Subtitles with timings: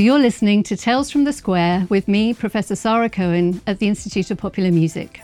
[0.00, 4.30] You're listening to Tales from the Square with me, Professor Sarah Cohen at the Institute
[4.30, 5.20] of Popular Music.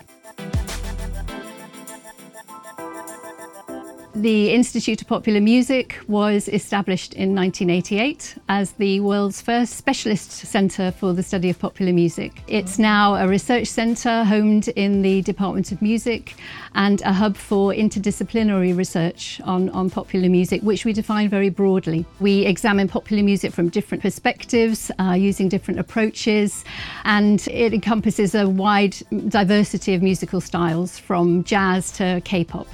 [4.16, 10.90] The Institute of Popular Music was established in 1988 as the world's first specialist centre
[10.90, 12.40] for the study of popular music.
[12.48, 16.34] It's now a research centre homed in the Department of Music
[16.74, 22.06] and a hub for interdisciplinary research on, on popular music, which we define very broadly.
[22.18, 26.64] We examine popular music from different perspectives, uh, using different approaches,
[27.04, 28.96] and it encompasses a wide
[29.28, 32.66] diversity of musical styles from jazz to K pop.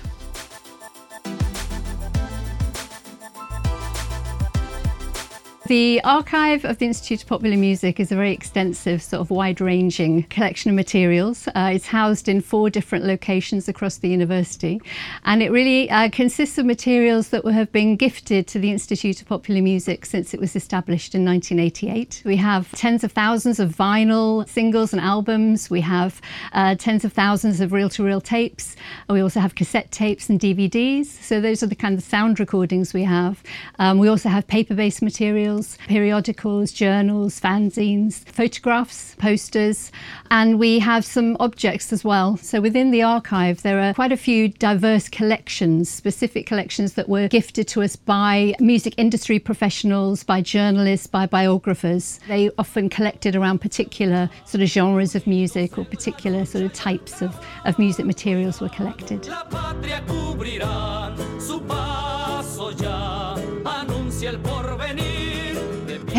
[5.73, 9.59] The archive of the Institute of Popular Music is a very extensive, sort of wide
[9.59, 11.49] ranging collection of materials.
[11.49, 14.83] Uh, it's housed in four different locations across the university,
[15.25, 19.29] and it really uh, consists of materials that have been gifted to the Institute of
[19.29, 22.21] Popular Music since it was established in 1988.
[22.27, 26.21] We have tens of thousands of vinyl singles and albums, we have
[26.52, 28.77] uh, tens of thousands of reel to reel tapes,
[29.09, 31.07] we also have cassette tapes and DVDs.
[31.07, 33.43] So, those are the kind of sound recordings we have.
[33.79, 39.91] Um, we also have paper based materials periodicals, journals, fanzines, photographs, posters,
[40.30, 42.37] and we have some objects as well.
[42.37, 47.29] So within the archive, there are quite a few diverse collections, specific collections that were
[47.29, 52.21] gifted to us by music industry professionals, by journalists, by biographers.
[52.29, 57.23] They often collected around particular sort of genres of music or particular sort of types
[57.23, 59.29] of, of music materials were collected.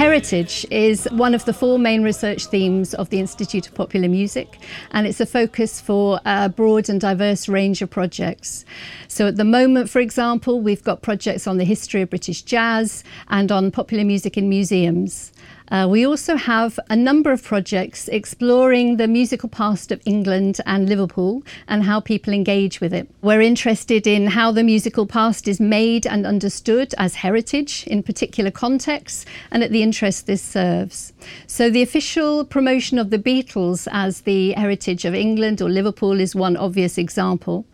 [0.04, 4.60] Heritage is one of the four main research themes of the Institute of Popular Music,
[4.92, 8.66] and it's a focus for a broad and diverse range of projects.
[9.08, 13.06] So, at the moment, for example, we've got projects on the history of British jazz
[13.30, 15.32] and on popular music in museums.
[15.70, 20.90] Uh, we also have a number of projects exploring the musical past of England and
[20.90, 23.10] Liverpool and how people engage with it.
[23.22, 28.52] We're interested in how the musical past is made and understood as heritage in particular
[28.52, 31.14] contexts and at the interest this serves.
[31.48, 36.36] So, the official promotion of the Beatles as the heritage of England or Liverpool is
[36.36, 37.66] one obvious example.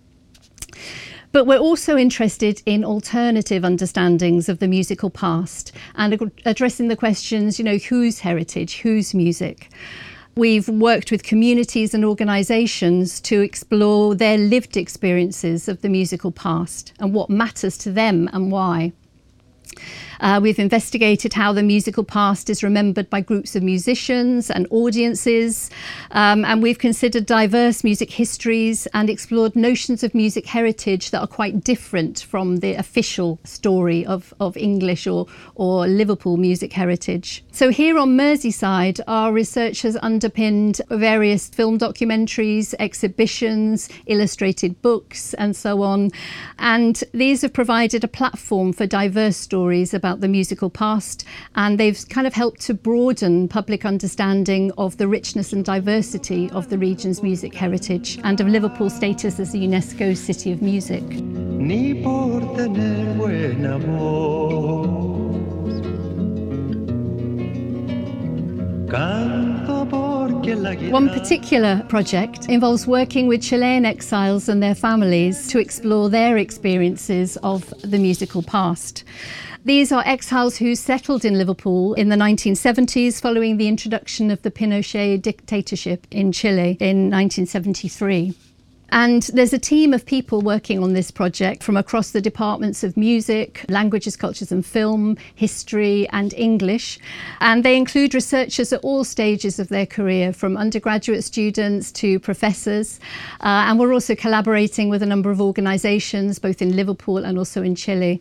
[1.31, 7.59] But we're also interested in alternative understandings of the musical past and addressing the questions,
[7.59, 9.69] you know, whose heritage, whose music.
[10.35, 16.93] We've worked with communities and organisations to explore their lived experiences of the musical past
[16.99, 18.93] and what matters to them and why.
[20.19, 25.69] Uh, we've investigated how the musical past is remembered by groups of musicians and audiences,
[26.11, 31.27] um, and we've considered diverse music histories and explored notions of music heritage that are
[31.27, 35.25] quite different from the official story of, of English or,
[35.55, 37.43] or Liverpool music heritage.
[37.51, 45.55] So, here on Merseyside, our research has underpinned various film documentaries, exhibitions, illustrated books, and
[45.55, 46.11] so on.
[46.57, 49.58] And these have provided a platform for diverse stories
[49.93, 51.23] about about the musical past,
[51.55, 56.69] and they've kind of helped to broaden public understanding of the richness and diversity of
[56.69, 61.03] the region's music heritage and of Liverpool's status as a UNESCO City of Music.
[70.91, 77.37] One particular project involves working with Chilean exiles and their families to explore their experiences
[77.43, 79.03] of the musical past.
[79.63, 84.49] These are exiles who settled in Liverpool in the 1970s following the introduction of the
[84.49, 88.33] Pinochet dictatorship in Chile in 1973.
[88.91, 92.97] And there's a team of people working on this project from across the departments of
[92.97, 96.99] music, languages, cultures and film, history and English.
[97.39, 102.99] And they include researchers at all stages of their career, from undergraduate students to professors.
[103.41, 107.61] Uh, and we're also collaborating with a number of organisations, both in Liverpool and also
[107.61, 108.19] in Chile.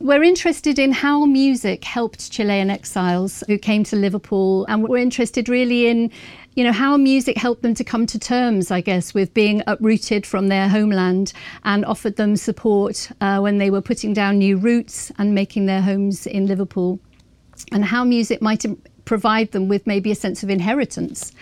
[0.00, 5.48] We're interested in how music helped Chilean exiles who came to Liverpool, and we're interested
[5.48, 6.12] really in
[6.54, 10.26] you know how music helped them to come to terms i guess with being uprooted
[10.26, 15.12] from their homeland and offered them support uh, when they were putting down new roots
[15.18, 16.98] and making their homes in liverpool
[17.70, 18.64] and how music might
[19.04, 21.32] provide them with maybe a sense of inheritance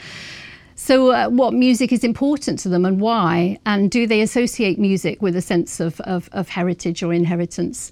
[0.79, 3.59] so, uh, what music is important to them and why?
[3.65, 7.91] And do they associate music with a sense of, of, of heritage or inheritance?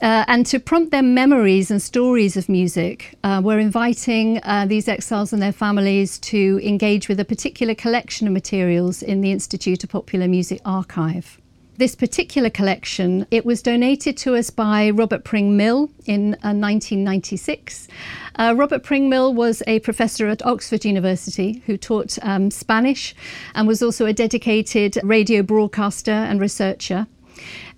[0.00, 4.86] Uh, and to prompt their memories and stories of music, uh, we're inviting uh, these
[4.86, 9.82] exiles and their families to engage with a particular collection of materials in the Institute
[9.82, 11.40] of Popular Music archive.
[11.78, 17.88] This particular collection, it was donated to us by Robert Pring Mill in uh, 1996.
[18.36, 23.14] Uh, Robert Pring Mill was a professor at Oxford University who taught um, Spanish
[23.54, 27.06] and was also a dedicated radio broadcaster and researcher.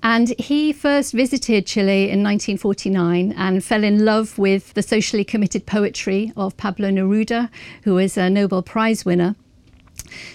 [0.03, 5.67] And he first visited Chile in 1949 and fell in love with the socially committed
[5.67, 7.51] poetry of Pablo Neruda,
[7.85, 9.37] who is a Nobel Prize winner.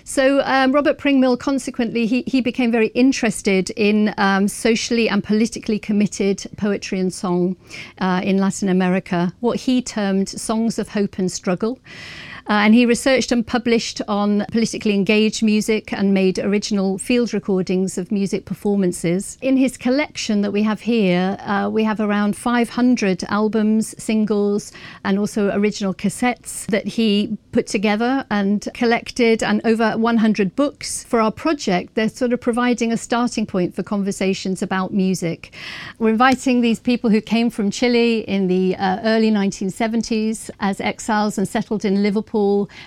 [0.03, 5.79] So um, Robert Pring-Mill, consequently, he, he became very interested in um, socially and politically
[5.79, 7.57] committed poetry and song
[7.99, 11.79] uh, in Latin America, what he termed songs of hope and struggle.
[12.47, 17.97] Uh, and he researched and published on politically engaged music and made original field recordings
[17.97, 19.37] of music performances.
[19.41, 24.71] In his collection that we have here, uh, we have around 500 albums, singles,
[25.03, 31.03] and also original cassettes that he put together and collected, and over 100 books.
[31.03, 35.53] For our project, they're sort of providing a starting point for conversations about music.
[35.97, 41.37] We're inviting these people who came from Chile in the uh, early 1970s as exiles
[41.37, 42.34] and settled in Liverpool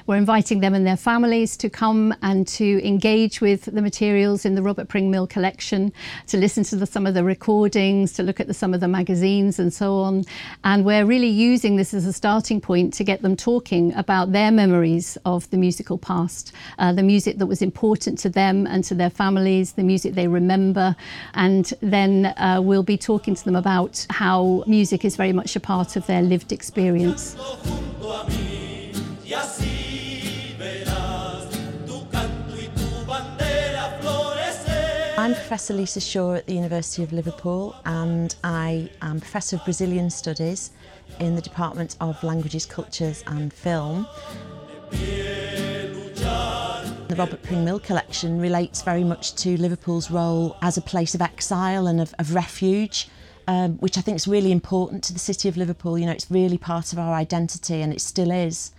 [0.07, 4.55] we're inviting them and their families to come and to engage with the materials in
[4.55, 5.91] the Robert Pring Mill collection,
[6.27, 8.89] to listen to the, some of the recordings, to look at the, some of the
[8.89, 10.25] magazines and so on.
[10.65, 14.51] And we're really using this as a starting point to get them talking about their
[14.51, 18.95] memories of the musical past, uh, the music that was important to them and to
[18.95, 20.95] their families, the music they remember.
[21.33, 25.61] And then uh, we'll be talking to them about how music is very much a
[25.61, 27.35] part of their lived experience.
[35.19, 40.09] I'm Professor Lisa Shaw at the University of Liverpool and I am Professor of Brazilian
[40.09, 40.71] Studies
[41.21, 44.07] in the Department of Languages, Cultures and Film.
[47.09, 51.21] The Robert Pring Mill collection relates very much to Liverpool's role as a place of
[51.21, 53.11] exile and of, of refuge,
[53.47, 55.99] um, which I think is really important to the city of Liverpool.
[55.99, 58.73] You know, it's really part of our identity and it still is.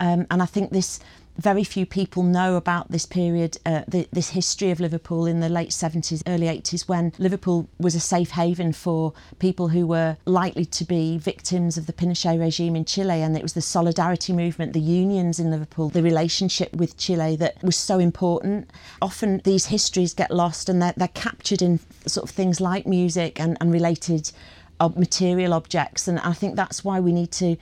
[0.00, 1.00] Um, and I think this
[1.38, 5.48] very few people know about this period, uh, the, this history of Liverpool in the
[5.48, 10.64] late 70s, early 80s, when Liverpool was a safe haven for people who were likely
[10.64, 13.22] to be victims of the Pinochet regime in Chile.
[13.22, 17.62] And it was the solidarity movement, the unions in Liverpool, the relationship with Chile that
[17.62, 18.70] was so important.
[19.02, 23.38] Often these histories get lost and they're, they're captured in sort of things like music
[23.38, 24.32] and, and related
[24.80, 26.08] uh, material objects.
[26.08, 27.56] And I think that's why we need to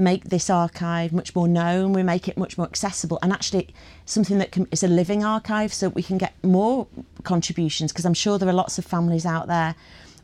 [0.00, 3.74] make this archive much more known, we make it much more accessible, and actually
[4.06, 6.86] something that can, is a living archive so we can get more
[7.22, 9.74] contributions because I'm sure there are lots of families out there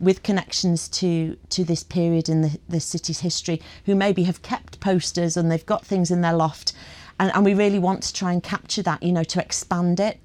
[0.01, 4.79] with connections to to this period in the, the city's history who maybe have kept
[4.81, 6.75] posters and they've got things in their loft
[7.19, 10.19] and, and we really want to try and capture that you know to expand it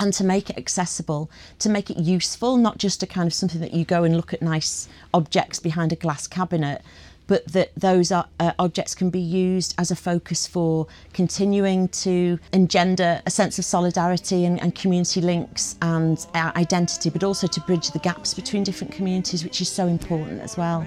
[0.00, 1.30] and to make it accessible,
[1.60, 4.34] to make it useful, not just a kind of something that you go and look
[4.34, 6.82] at nice objects behind a glass cabinet,
[7.26, 12.38] but that those are, uh, objects can be used as a focus for continuing to
[12.52, 17.60] engender a sense of solidarity and, and community links and uh, identity, but also to
[17.62, 20.80] bridge the gaps between different communities, which is so important as well.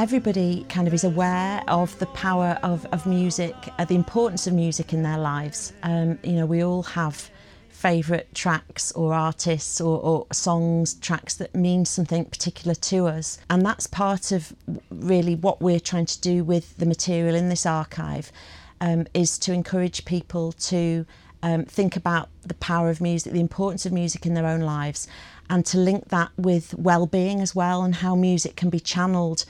[0.00, 4.54] Everybody kind of is aware of the power of, of music, uh, the importance of
[4.54, 5.74] music in their lives.
[5.82, 7.28] Um, you know, we all have
[7.68, 13.38] favourite tracks or artists or, or, songs, tracks that mean something particular to us.
[13.50, 14.54] And that's part of
[14.88, 18.32] really what we're trying to do with the material in this archive
[18.80, 21.04] um, is to encourage people to
[21.42, 25.06] um, think about the power of music, the importance of music in their own lives,
[25.50, 29.44] and to link that with well-being as well and how music can be channeled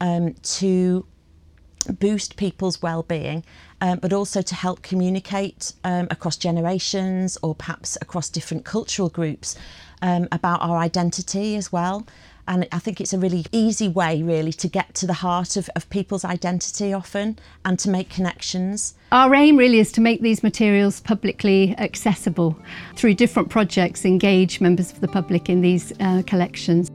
[0.00, 1.06] um, to
[1.98, 3.44] boost people's well-being
[3.80, 9.56] um, but also to help communicate um, across generations or perhaps across different cultural groups
[10.02, 12.06] um, about our identity as well
[12.50, 15.70] and I think it's a really easy way really to get to the heart of,
[15.76, 18.94] of people's identity often and to make connections.
[19.12, 22.58] Our aim really is to make these materials publicly accessible
[22.96, 26.89] through different projects, engage members of the public in these uh, collections.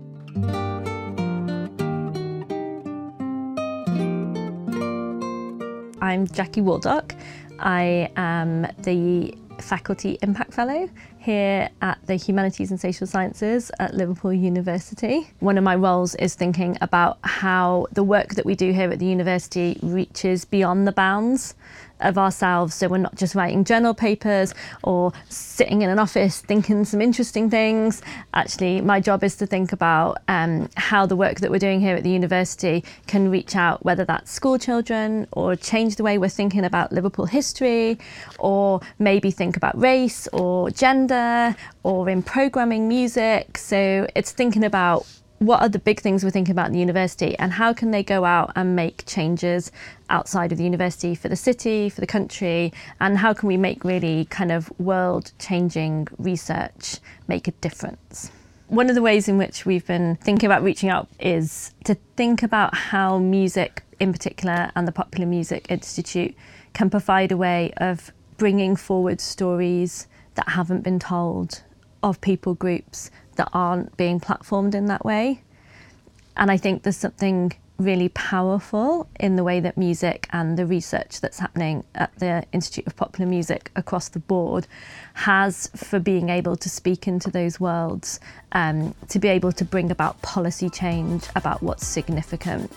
[6.16, 7.14] I'm Jackie Waldock.
[7.60, 10.90] I am the Faculty Impact Fellow
[11.26, 15.28] here at the Humanities and Social Sciences at Liverpool University.
[15.40, 19.00] One of my roles is thinking about how the work that we do here at
[19.00, 21.56] the university reaches beyond the bounds
[22.02, 22.76] of ourselves.
[22.76, 24.54] So we're not just writing journal papers
[24.84, 28.02] or sitting in an office thinking some interesting things.
[28.34, 31.96] Actually, my job is to think about um, how the work that we're doing here
[31.96, 36.30] at the university can reach out, whether that's school children or change the way we're
[36.30, 37.98] thinking about Liverpool history,
[38.40, 41.15] or maybe think about race or gender,
[41.84, 43.58] or in programming music.
[43.58, 45.06] So it's thinking about
[45.40, 48.04] what are the big things we're thinking about in the university and how can they
[48.04, 49.72] go out and make changes
[50.10, 53.84] outside of the university for the city, for the country, and how can we make
[53.84, 58.32] really kind of world changing research make a difference?
[58.68, 62.42] One of the ways in which we've been thinking about reaching out is to think
[62.42, 66.34] about how music, in particular, and the Popular Music Institute
[66.74, 71.64] can provide a way of bringing forward stories that haven't been told
[72.04, 75.42] of people groups that aren't being platformed in that way.
[76.38, 81.20] And I think there's something really powerful in the way that music and the research
[81.20, 84.66] that's happening at the Institute of Popular Music across the board
[85.14, 88.20] has for being able to speak into those worlds,
[88.54, 92.72] um, to be able to bring about policy change about what's significant